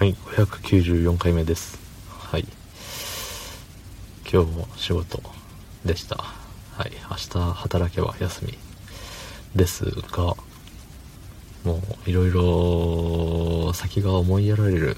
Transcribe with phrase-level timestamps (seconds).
[0.00, 1.78] はい594回目です。
[2.08, 2.46] はい。
[4.32, 5.20] 今日も仕事
[5.84, 6.16] でした。
[6.16, 8.56] はい明日働けば休み
[9.54, 10.36] ですが
[11.64, 14.96] もういろいろ先が思いやられる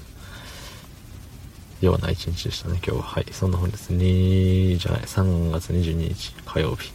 [1.81, 3.03] ような一日でしたね今日は。
[3.03, 6.93] はいそんな本です2じゃない3月22日火曜日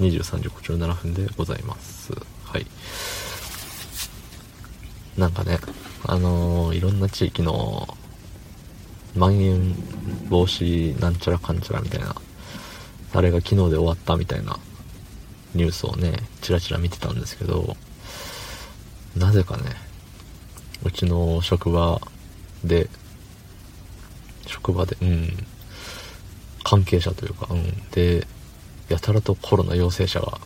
[0.00, 2.12] 23時57分でございます。
[2.46, 2.66] はい。
[5.16, 5.58] なんかね
[6.06, 7.86] あのー、いろんな地域の
[9.14, 9.74] まん延
[10.28, 12.14] 防止なんちゃらかんちゃらみたいな
[13.12, 14.58] あれが昨日で終わったみたいな
[15.54, 17.76] ニュースをねチラチラ見てたんですけど
[19.16, 19.62] なぜかね
[20.84, 22.00] うちの職場
[22.64, 22.88] で
[24.46, 25.28] 職場でうん
[26.64, 28.26] 関係者というかうんで
[28.88, 30.38] やたらとコロナ陽性者が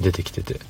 [0.00, 0.60] 出てきてて、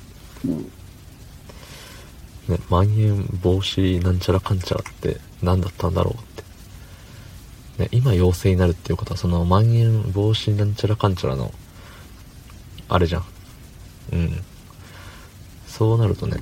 [2.47, 11.51] ね、まん延防止なんちゃらかんちゃらって何だったんだろうって、ね、今陽性になるっていうことはそのまん延防止なんちゃらかんちゃらの
[12.87, 13.25] あれじゃん。
[14.13, 14.43] うん。
[15.67, 16.37] そうなるとね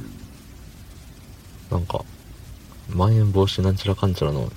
[1.71, 2.03] なんか
[2.89, 4.51] まん延防止なんちゃらかんちゃらの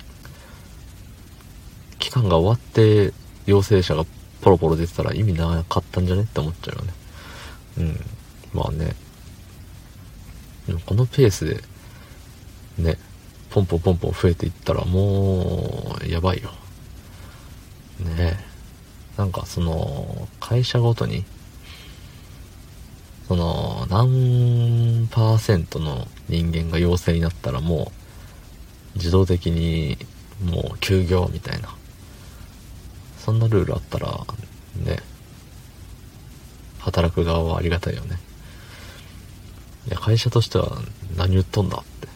[1.97, 3.13] 期間が終わって
[3.45, 4.05] 陽性者が
[4.41, 6.93] ポロポロ出てたら意味なかったんじゃねって思っちゃうよね。
[7.77, 7.99] うん。
[8.53, 8.95] まあね。
[10.67, 11.61] でもこのペースで
[12.77, 12.97] ね
[13.49, 16.51] ポンポンポンポン増えていったらもうやばいよ。
[17.99, 18.47] ねえ。
[19.17, 21.23] なんかその会社ごとに
[23.27, 27.91] その何パーセントの人間が陽性になったらも
[28.95, 29.97] う自動的に
[30.43, 31.69] もう休業みたいな。
[33.17, 34.07] そんなルールあったら
[34.77, 34.99] ね
[36.79, 38.17] 働く側はありがたいよね。
[39.95, 40.77] 会社としては
[41.15, 42.07] 何言っとんだって。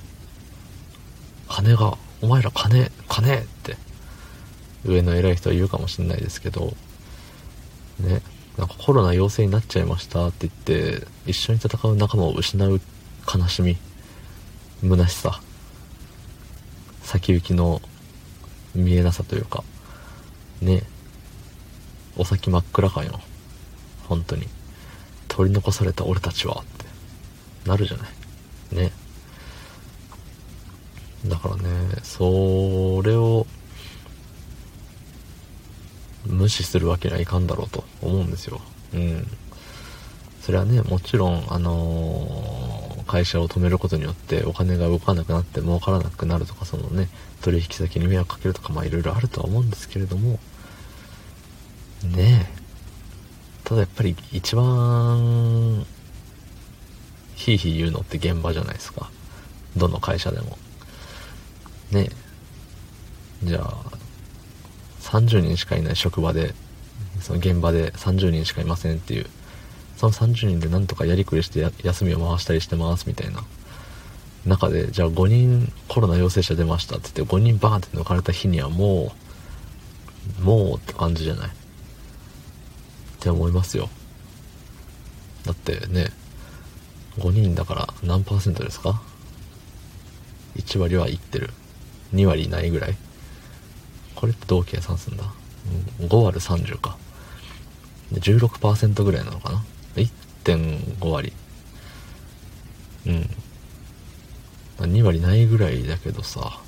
[1.48, 3.76] 金がお前ら金金って
[4.86, 6.74] 上の偉い人は言うかもしんないですけど
[8.00, 8.22] ね
[8.58, 12.82] なんかコロナ陽性になっちゃいましたって言って一緒に戦う仲間を失う
[13.34, 13.78] 悲しみ
[14.82, 15.42] 虚しさ
[17.04, 17.82] 先行きの
[18.74, 19.64] 見えなさというか
[20.62, 20.84] ね
[22.18, 23.20] お先真っ暗かよ
[24.08, 24.46] 本当に。
[25.30, 26.56] 取り残された俺たちは。
[26.56, 26.81] っ
[27.66, 28.76] なるじゃない。
[28.76, 28.92] ね。
[31.28, 31.70] だからね
[32.02, 33.46] それを
[36.26, 38.62] 無視するわけにはいかんだろうと思うんですよ。
[38.94, 39.28] うん。
[40.42, 47.10] それはねもちろんあのー、会社を止めることによってお金が動かなくなって儲からなくなるとかそのね
[47.42, 50.40] 取引先に迷惑かけるとかまあいろいろあるとは思うんですけれども。
[52.04, 52.62] ねえ。
[53.64, 55.86] ただやっぱり一番
[57.42, 59.10] ひいひい言うのって現場じゃないですか。
[59.76, 60.58] どの会社でも。
[61.92, 62.10] ね。
[63.44, 63.92] えじゃあ
[65.02, 66.54] 30人しかいない職場で
[67.20, 69.26] その現場で30人しかいませんっていう。
[69.98, 73.44] その30人でなんとかやりくりして休みを回したりしてますみたいな。
[74.46, 79.12] 中でじゃあ5人コロナ陽性者出ましたって言って5人バーンって抜かれた日にはも
[80.40, 81.48] うもうって感じじゃない？
[81.48, 81.52] っ
[83.20, 83.90] て思いますよ。
[85.46, 86.08] だってね
[87.22, 89.02] 5人だから何パーセントですか
[90.56, 91.52] ？1割はいってる。
[92.14, 92.98] 2割ないぐらい？
[94.16, 95.24] これってどう計算すんだ、
[96.00, 96.98] 5割30か。
[98.14, 99.64] 16%ぐらいなのかな
[99.96, 101.34] ？1.5割。
[103.06, 103.30] うん。
[104.80, 106.60] 2割ないぐらいだけどさ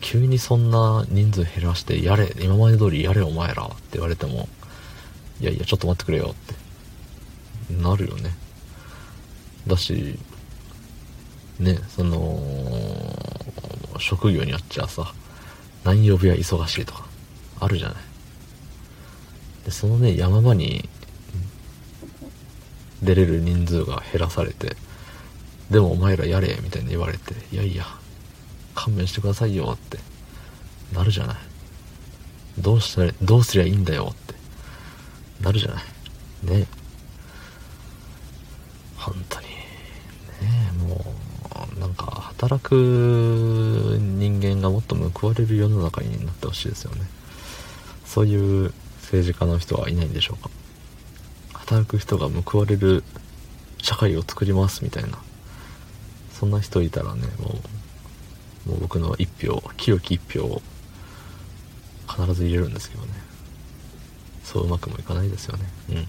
[0.00, 4.48] 急にそんな人数減らしてやれ今まで通りやれお前らって言われても
[5.40, 6.54] いやいやちょっと待ってくれよって
[7.82, 8.30] なるよね。
[9.66, 10.18] だし
[11.58, 12.40] ねその
[13.98, 15.12] 職業によっちゃさ
[15.84, 17.06] 何曜日は忙しいとか
[17.60, 17.96] あるじゃない。
[19.64, 20.88] でそのね山場に
[23.02, 24.76] 出れる人数が減らされて
[25.70, 27.84] でもお前らやれみたいに言われていやいや
[28.74, 29.98] 勘弁してくださいよって
[30.92, 31.36] なるじゃない。
[32.58, 34.34] どうしたらどうすりゃいいんだよって
[35.40, 35.84] なるじゃない。
[36.60, 36.66] ね
[38.96, 39.54] 本当にね
[40.78, 41.04] も
[41.76, 47.02] うなんか働く人間がもっと報われる世の中になってほしいですよね。
[48.04, 50.50] そういう政治家の人はいないんでしょうか。
[51.54, 53.02] 働く人が報われる
[53.78, 55.18] 社会を作りますみたいな。
[56.32, 57.58] そんな人いたらねも
[58.66, 60.62] うもう僕の1票清き1票を
[62.08, 63.12] 必ず入れるんですけどね。
[64.44, 65.64] そううまくもいかないですよね。
[65.90, 66.08] うん。